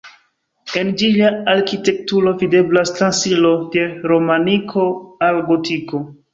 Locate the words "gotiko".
5.55-6.05